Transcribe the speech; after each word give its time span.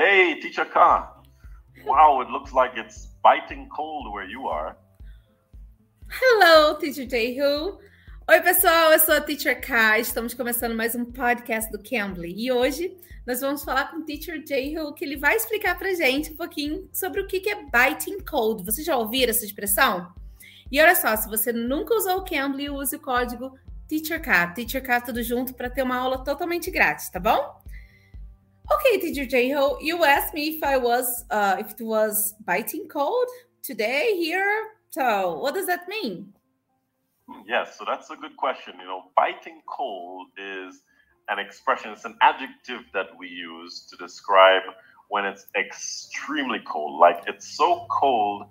Hey, 0.00 0.38
Teacher 0.40 0.64
Ka. 0.64 1.12
Wow, 1.84 2.20
it 2.20 2.30
looks 2.30 2.52
like 2.52 2.76
it's 2.76 3.08
biting 3.20 3.68
cold 3.68 4.12
where 4.12 4.30
you 4.30 4.46
are. 4.46 4.76
Hello, 6.08 6.78
Teacher 6.78 7.04
Jehu. 7.04 7.80
Oi, 8.30 8.40
pessoal, 8.40 8.92
eu 8.92 9.00
sou 9.00 9.16
a 9.16 9.20
Teacher 9.20 9.60
K. 9.60 9.98
Estamos 9.98 10.34
começando 10.34 10.76
mais 10.76 10.94
um 10.94 11.04
podcast 11.04 11.72
do 11.72 11.82
Cambly. 11.82 12.32
E 12.36 12.52
hoje 12.52 12.96
nós 13.26 13.40
vamos 13.40 13.64
falar 13.64 13.90
com 13.90 13.96
o 13.96 14.04
Teacher 14.04 14.40
Jehu, 14.46 14.94
que 14.94 15.04
ele 15.04 15.16
vai 15.16 15.34
explicar 15.34 15.76
pra 15.76 15.92
gente 15.92 16.30
um 16.30 16.36
pouquinho 16.36 16.88
sobre 16.92 17.20
o 17.20 17.26
que 17.26 17.50
é 17.50 17.56
biting 17.56 18.20
cold. 18.20 18.64
Vocês 18.64 18.86
já 18.86 18.96
ouviram 18.96 19.30
essa 19.30 19.44
expressão? 19.44 20.12
E 20.70 20.80
olha 20.80 20.94
só, 20.94 21.16
se 21.16 21.28
você 21.28 21.52
nunca 21.52 21.92
usou 21.92 22.18
o 22.18 22.24
Cambly, 22.24 22.70
use 22.70 22.94
o 22.94 23.00
código 23.00 23.58
TeacherK, 23.88 24.54
TeacherK 24.54 25.06
tudo 25.06 25.24
junto 25.24 25.54
para 25.54 25.68
ter 25.68 25.82
uma 25.82 25.96
aula 25.96 26.22
totalmente 26.22 26.70
grátis, 26.70 27.08
tá 27.08 27.18
bom? 27.18 27.58
Okay, 28.72 29.00
Teacher 29.00 29.24
Jeho, 29.24 29.78
you 29.80 30.04
asked 30.04 30.34
me 30.34 30.48
if 30.56 30.62
I 30.62 30.76
was 30.76 31.24
uh, 31.30 31.56
if 31.58 31.72
it 31.72 31.80
was 31.80 32.34
biting 32.44 32.86
cold 32.88 33.28
today 33.62 34.14
here. 34.16 34.68
So, 34.90 35.38
what 35.38 35.54
does 35.54 35.66
that 35.66 35.88
mean? 35.88 36.32
Yes, 37.46 37.76
so 37.78 37.84
that's 37.86 38.10
a 38.10 38.16
good 38.16 38.36
question. 38.36 38.74
You 38.80 38.86
know, 38.86 39.04
biting 39.16 39.62
cold 39.66 40.28
is 40.36 40.82
an 41.28 41.38
expression, 41.38 41.90
it's 41.92 42.04
an 42.04 42.16
adjective 42.22 42.82
that 42.94 43.08
we 43.18 43.28
use 43.28 43.86
to 43.90 43.96
describe 43.96 44.62
when 45.08 45.24
it's 45.24 45.46
extremely 45.56 46.60
cold. 46.66 47.00
Like 47.00 47.22
it's 47.26 47.56
so 47.56 47.86
cold 47.90 48.46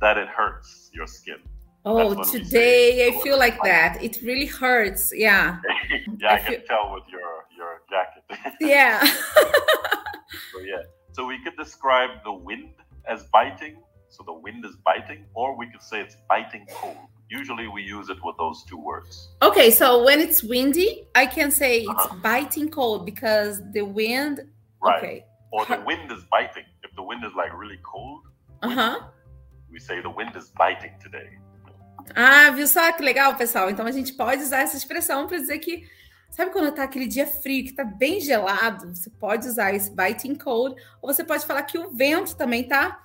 that 0.00 0.16
it 0.16 0.28
hurts 0.28 0.90
your 0.92 1.06
skin. 1.06 1.38
Oh, 1.84 2.22
today 2.24 3.08
I 3.08 3.18
feel 3.22 3.38
like 3.38 3.58
that. 3.62 4.02
It 4.02 4.20
really 4.22 4.46
hurts. 4.46 5.12
Yeah. 5.14 5.58
yeah, 6.18 6.28
I, 6.28 6.34
I 6.34 6.38
feel... 6.38 6.58
can 6.58 6.66
tell 6.66 6.92
with 6.94 7.04
your 7.10 7.46
your 7.56 7.82
jacket. 7.88 8.56
yeah. 8.60 9.00
so 11.12 11.26
we 11.26 11.42
could 11.42 11.56
describe 11.56 12.10
the 12.24 12.32
wind 12.32 12.70
as 13.06 13.24
biting. 13.32 13.76
So 14.08 14.24
the 14.24 14.32
wind 14.32 14.64
is 14.64 14.76
biting, 14.84 15.24
or 15.34 15.56
we 15.56 15.70
could 15.70 15.82
say 15.82 16.00
it's 16.00 16.16
biting 16.28 16.66
cold. 16.72 16.96
Usually 17.28 17.68
we 17.68 17.82
use 17.82 18.08
it 18.08 18.18
with 18.24 18.36
those 18.38 18.64
two 18.64 18.78
words. 18.78 19.28
Okay, 19.40 19.70
so 19.70 20.04
when 20.04 20.20
it's 20.20 20.42
windy, 20.42 21.06
I 21.14 21.26
can 21.26 21.52
say 21.52 21.82
it's 21.82 21.88
uh-huh. 21.88 22.16
biting 22.22 22.70
cold 22.70 23.06
because 23.06 23.62
the 23.72 23.82
wind. 23.82 24.40
Right. 24.82 24.98
Okay. 24.98 25.24
Or 25.52 25.64
the 25.64 25.80
wind 25.86 26.10
is 26.10 26.24
biting. 26.30 26.64
If 26.82 26.94
the 26.96 27.02
wind 27.02 27.24
is 27.24 27.32
like 27.36 27.56
really 27.56 27.78
cold, 27.84 28.22
uh 28.62 28.70
huh. 28.70 29.00
We 29.70 29.78
say 29.78 30.00
the 30.00 30.10
wind 30.10 30.34
is 30.34 30.50
biting 30.58 30.92
today. 31.00 31.38
Ah, 32.16 32.50
viu 32.50 32.66
só 32.66 32.92
que 32.92 33.04
legal, 33.04 33.36
pessoal? 33.36 33.70
Então 33.70 33.86
a 33.86 33.92
gente 33.92 34.12
pode 34.12 34.42
usar 34.42 34.62
essa 34.62 34.76
expressão 34.76 35.26
para 35.28 35.38
dizer 35.38 35.58
que 35.60 35.86
Sabe 36.30 36.52
quando 36.52 36.72
tá 36.72 36.84
aquele 36.84 37.06
dia 37.06 37.26
frio, 37.26 37.64
que 37.64 37.72
tá 37.72 37.84
bem 37.84 38.20
gelado? 38.20 38.94
Você 38.94 39.10
pode 39.10 39.48
usar 39.48 39.74
esse 39.74 39.90
biting 39.90 40.36
cold, 40.36 40.80
ou 41.02 41.12
você 41.12 41.24
pode 41.24 41.44
falar 41.44 41.62
que 41.64 41.76
o 41.76 41.90
vento 41.90 42.36
também 42.36 42.66
tá 42.66 43.04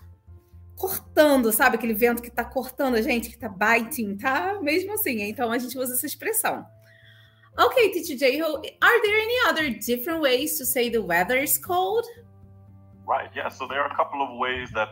cortando, 0.76 1.52
sabe? 1.52 1.76
Aquele 1.76 1.94
vento 1.94 2.22
que 2.22 2.30
tá 2.30 2.46
cortando 2.46 2.96
a 2.96 3.02
gente, 3.02 3.30
que 3.30 3.38
tá 3.38 3.50
biting, 3.50 4.18
tá? 4.18 4.60
Mesmo 4.62 4.94
assim. 4.94 5.22
Então 5.24 5.52
a 5.52 5.58
gente 5.58 5.78
usa 5.78 5.94
essa 5.94 6.06
expressão. 6.06 6.66
Okay, 7.58 7.90
Teacher 7.92 8.18
J-Ho, 8.18 8.62
are 8.82 9.02
there 9.02 9.22
any 9.22 9.50
other 9.50 9.70
different 9.80 10.22
ways 10.22 10.58
to 10.58 10.66
say 10.66 10.90
the 10.90 11.00
weather 11.00 11.42
is 11.42 11.58
cold? 11.58 12.06
Right, 13.08 13.32
yeah. 13.34 13.50
So 13.50 13.66
there 13.68 13.80
are 13.82 13.92
a 13.92 13.96
couple 13.96 14.22
of 14.22 14.38
ways 14.38 14.70
that 14.74 14.90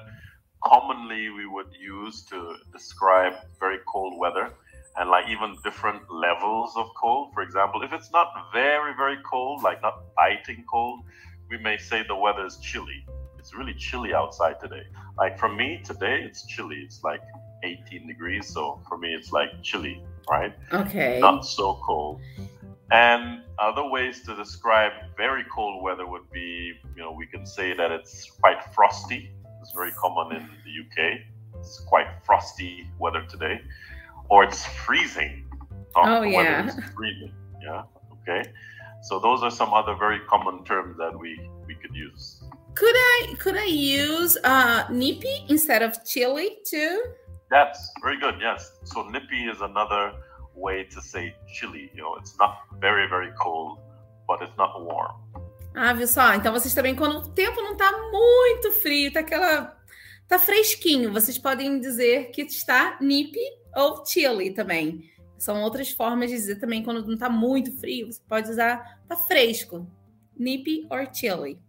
commonly 0.63 1.29
we 1.29 1.45
would 1.45 1.73
use 1.75 2.23
to 2.29 2.55
describe 2.71 3.33
very 3.59 3.79
cold 3.85 4.17
weather 4.17 4.53
and 4.97 5.09
like 5.09 5.27
even 5.27 5.57
different 5.63 6.01
levels 6.11 6.73
of 6.75 6.87
cold. 6.99 7.33
For 7.33 7.41
example, 7.41 7.81
if 7.83 7.93
it's 7.93 8.11
not 8.11 8.27
very, 8.53 8.93
very 8.95 9.17
cold, 9.25 9.63
like 9.63 9.81
not 9.81 10.03
biting 10.15 10.63
cold, 10.69 11.01
we 11.49 11.57
may 11.57 11.77
say 11.77 12.03
the 12.07 12.15
weather 12.15 12.45
is 12.45 12.57
chilly. 12.57 13.05
It's 13.39 13.53
really 13.53 13.73
chilly 13.73 14.13
outside 14.13 14.59
today. 14.59 14.83
Like 15.17 15.37
for 15.37 15.49
me 15.49 15.81
today, 15.83 16.21
it's 16.23 16.45
chilly. 16.45 16.77
It's 16.85 17.03
like 17.03 17.21
18 17.63 18.07
degrees. 18.07 18.47
So 18.47 18.81
for 18.87 18.97
me, 18.97 19.13
it's 19.13 19.31
like 19.31 19.49
chilly, 19.63 20.01
right? 20.29 20.53
Okay. 20.71 21.19
Not 21.19 21.45
so 21.45 21.79
cold. 21.85 22.21
And 22.91 23.41
other 23.57 23.89
ways 23.89 24.21
to 24.23 24.35
describe 24.35 24.91
very 25.17 25.43
cold 25.53 25.83
weather 25.83 26.05
would 26.05 26.29
be, 26.31 26.73
you 26.95 27.01
know, 27.01 27.11
we 27.11 27.25
can 27.25 27.45
say 27.45 27.73
that 27.73 27.91
it's 27.91 28.29
quite 28.39 28.63
frosty 28.73 29.31
It's 29.61 29.71
very 29.71 29.91
common 29.93 30.35
in 30.35 30.49
the 30.65 30.73
UK. 30.83 31.19
It's 31.59 31.79
quite 31.87 32.07
frosty 32.25 32.87
weather 32.99 33.25
today, 33.29 33.61
or 34.29 34.43
it's 34.43 34.65
freezing. 34.65 35.45
Oh, 35.95 36.03
oh 36.05 36.21
yeah, 36.23 36.69
freezing. 36.95 37.33
Yeah. 37.61 37.83
Okay. 38.21 38.49
So 39.03 39.19
those 39.19 39.43
are 39.43 39.51
some 39.51 39.73
other 39.73 39.95
very 39.95 40.19
common 40.29 40.63
terms 40.63 40.97
that 40.97 41.17
we 41.17 41.49
we 41.67 41.75
could 41.75 41.95
use. 41.95 42.41
Could 42.75 42.95
I 42.95 43.35
could 43.37 43.57
I 43.57 43.65
use 43.65 44.37
uh, 44.43 44.85
nippy 44.89 45.45
instead 45.49 45.81
of 45.81 46.03
chilly 46.05 46.57
too? 46.65 47.03
That's 47.49 47.91
very 48.01 48.19
good. 48.19 48.35
Yes. 48.39 48.79
So 48.83 49.03
nippy 49.09 49.45
is 49.45 49.61
another 49.61 50.13
way 50.55 50.85
to 50.85 51.01
say 51.01 51.35
chilly. 51.53 51.91
You 51.93 52.01
know, 52.01 52.15
it's 52.15 52.35
not 52.39 52.57
very 52.79 53.07
very 53.07 53.31
cold, 53.39 53.79
but 54.27 54.41
it's 54.41 54.57
not 54.57 54.81
warm. 54.81 55.15
Ah, 55.75 55.93
viu 55.93 56.07
só? 56.07 56.33
Então 56.35 56.53
vocês 56.53 56.73
também, 56.73 56.95
quando 56.95 57.17
o 57.17 57.29
tempo 57.29 57.59
não 57.61 57.75
tá 57.75 57.91
muito 58.11 58.71
frio, 58.73 59.11
tá 59.11 59.21
aquela. 59.21 59.75
tá 60.27 60.39
fresquinho, 60.39 61.11
vocês 61.11 61.37
podem 61.37 61.79
dizer 61.79 62.31
que 62.31 62.41
está 62.43 62.97
nippy 63.01 63.62
ou 63.75 64.05
chilly 64.05 64.53
também. 64.53 65.09
São 65.37 65.61
outras 65.61 65.91
formas 65.91 66.29
de 66.29 66.37
dizer 66.37 66.55
também 66.59 66.83
quando 66.83 67.05
não 67.05 67.17
tá 67.17 67.29
muito 67.29 67.77
frio, 67.79 68.11
você 68.11 68.21
pode 68.27 68.49
usar 68.49 68.99
tá 69.07 69.15
fresco. 69.15 69.87
Nippy 70.37 70.87
or 70.89 71.07
chilly. 71.13 71.59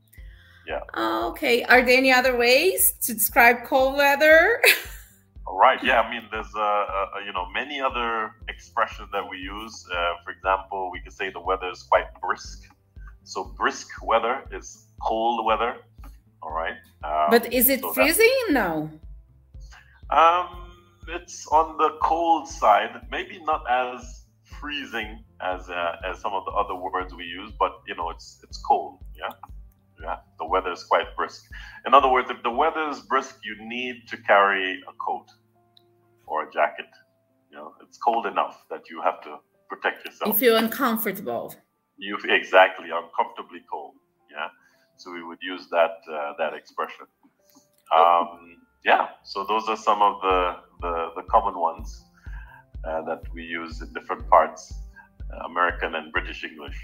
Yeah. 0.67 0.87
Oh, 0.97 1.29
okay. 1.29 1.65
Are 1.65 1.85
there 1.85 1.99
any 1.99 2.13
other 2.13 2.37
ways 2.37 2.93
to 3.07 3.15
describe 3.15 3.65
cold 3.67 3.97
weather? 3.97 4.61
Right. 5.47 5.83
Yeah. 5.85 6.01
I 6.01 6.11
mean, 6.11 6.27
there's 6.31 6.53
uh, 6.57 6.61
uh, 6.61 7.07
you 7.25 7.33
know 7.33 7.47
many 7.53 7.81
other 7.81 8.33
expressions 8.49 9.09
that 9.13 9.29
we 9.29 9.39
use. 9.39 9.87
Uh, 9.93 10.15
for 10.25 10.31
example, 10.33 10.91
we 10.91 11.01
could 11.01 11.13
say 11.13 11.31
the 11.31 11.41
weather 11.41 11.71
is 11.71 11.83
quite 11.83 12.07
brisk. 12.21 12.63
So 13.25 13.45
brisk 13.45 13.89
weather 14.03 14.43
is 14.51 14.87
cold 15.01 15.45
weather. 15.45 15.77
All 16.43 16.53
right. 16.53 16.77
Um, 17.05 17.31
but 17.31 17.53
is 17.53 17.69
it 17.69 17.81
so 17.81 17.93
freezing? 17.93 18.35
No. 18.51 18.91
Um, 20.11 20.64
it's 21.09 21.47
on 21.49 21.77
the 21.77 21.97
cold 22.03 22.49
side. 22.49 23.01
Maybe 23.11 23.41
not 23.45 23.65
as 23.71 24.25
freezing 24.61 25.25
as 25.41 25.69
uh, 25.69 25.97
as 26.09 26.21
some 26.21 26.33
of 26.33 26.45
the 26.45 26.53
other 26.53 26.75
words 26.75 27.15
we 27.15 27.25
use, 27.25 27.53
but 27.59 27.73
you 27.87 27.95
know, 27.95 28.11
it's 28.11 28.41
it's 28.43 28.59
cold. 28.59 29.01
Yeah. 29.17 29.33
Yeah. 30.03 30.17
The 30.39 30.47
weather 30.47 30.73
is 30.73 30.85
quite 30.85 31.15
brisk. 31.17 31.45
In 31.87 31.95
other 31.95 32.09
words, 32.09 32.29
if 32.31 32.43
the 32.43 32.51
weather 32.51 32.89
is 32.91 33.01
brisk, 33.01 33.39
you 33.45 33.57
need 33.67 34.09
to 34.09 34.17
carry 34.19 34.83
a 34.89 34.93
coat 35.05 35.27
or 36.27 36.49
a 36.49 36.51
jacket. 36.51 36.91
You 37.51 37.59
know, 37.59 37.75
it's 37.83 37.99
cold 37.99 38.27
enough 38.27 38.65
that 38.71 38.91
you 38.91 39.01
have 39.03 39.23
to 39.23 39.39
protect 39.69 40.05
yourself. 40.05 40.35
You 40.35 40.39
feel 40.39 40.57
uncomfortable 40.57 41.55
you 41.97 42.19
exactly 42.29 42.89
uncomfortably 42.91 43.61
cold. 43.71 43.95
Yeah, 44.31 44.49
so 44.97 45.13
we 45.13 45.23
would 45.23 45.39
use 45.41 45.69
that 45.71 45.97
uh, 46.11 46.33
that 46.39 46.55
expression. 46.55 47.07
Um, 47.95 48.57
yeah, 48.85 49.09
so 49.23 49.45
those 49.45 49.69
are 49.69 49.77
some 49.77 50.03
of 50.03 50.21
the 50.23 50.57
the, 50.85 51.23
the 51.23 51.25
common 51.29 51.55
ones 51.55 52.05
uh, 52.85 53.03
that 53.09 53.23
we 53.35 53.43
use 53.43 53.83
in 53.83 53.93
different 53.93 54.29
parts, 54.29 54.75
uh, 55.33 55.47
American 55.47 55.95
and 55.95 56.13
British 56.13 56.45
English. 56.45 56.79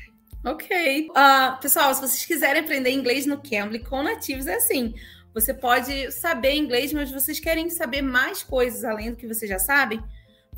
Ok. 0.44 1.08
Uh, 1.10 1.60
pessoal, 1.60 1.92
se 1.94 2.00
vocês 2.00 2.24
quiserem 2.24 2.62
aprender 2.62 2.90
inglês 2.90 3.26
no 3.26 3.38
Cambly 3.38 3.80
com 3.80 4.02
nativos, 4.02 4.46
é 4.46 4.54
assim. 4.54 4.94
Você 5.34 5.52
pode 5.52 6.10
saber 6.10 6.54
inglês, 6.56 6.92
mas 6.92 7.12
vocês 7.12 7.38
querem 7.38 7.68
saber 7.70 8.02
mais 8.02 8.42
coisas 8.42 8.82
além 8.84 9.10
do 9.10 9.16
que 9.16 9.28
vocês 9.28 9.48
já 9.48 9.58
sabem? 9.58 10.02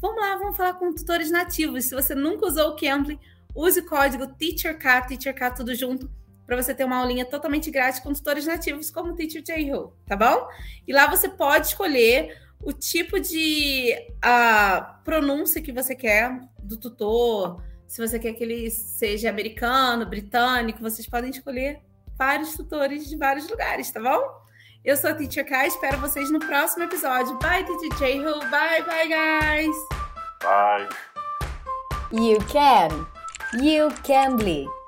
Vamos 0.01 0.21
lá, 0.21 0.37
vamos 0.37 0.57
falar 0.57 0.75
com 0.75 0.95
tutores 0.95 1.31
nativos. 1.31 1.85
Se 1.85 1.95
você 1.95 2.15
nunca 2.15 2.47
usou 2.47 2.71
o 2.71 2.77
Cambly, 2.77 3.19
Use 3.55 3.79
o 3.81 3.87
código 3.87 4.27
TEACHERK, 4.27 5.09
TEACHERK 5.09 5.57
tudo 5.57 5.75
junto, 5.75 6.11
para 6.47 6.57
você 6.61 6.75
ter 6.75 6.85
uma 6.85 6.97
aulinha 6.97 7.25
totalmente 7.25 7.71
grátis 7.71 8.01
com 8.01 8.13
tutores 8.13 8.47
nativos 8.47 8.91
como 8.91 9.15
Teacher 9.15 9.43
J. 9.43 9.93
tá 10.07 10.17
bom? 10.17 10.49
E 10.87 10.93
lá 10.93 11.07
você 11.07 11.29
pode 11.29 11.69
escolher 11.69 12.37
o 12.63 12.73
tipo 12.73 13.19
de 13.19 13.95
a 14.23 15.01
pronúncia 15.05 15.61
que 15.61 15.73
você 15.73 15.95
quer 15.95 16.41
do 16.63 16.77
tutor. 16.77 17.63
Se 17.87 18.01
você 18.01 18.19
quer 18.19 18.33
que 18.33 18.43
ele 18.43 18.71
seja 18.71 19.29
americano, 19.29 20.07
britânico, 20.07 20.81
vocês 20.81 21.07
podem 21.07 21.31
escolher 21.31 21.81
vários 22.17 22.55
tutores 22.55 23.09
de 23.09 23.17
vários 23.17 23.49
lugares, 23.49 23.91
tá 23.91 24.01
bom? 24.01 24.23
Eu 24.85 24.97
sou 24.97 25.11
a 25.11 25.15
Teacher 25.15 25.47
K, 25.47 25.67
espero 25.67 25.99
vocês 25.99 26.31
no 26.31 26.41
próximo 26.41 26.85
episódio. 26.85 27.39
Bye, 27.39 27.65
Teacher 27.65 27.99
J. 27.99 28.21
Bye, 28.51 28.83
bye, 28.83 29.09
guys. 29.09 29.77
Bye. 30.41 30.89
You 32.13 32.39
can. 32.47 33.07
You 33.61 33.91
can 34.03 34.37
bleed. 34.37 34.82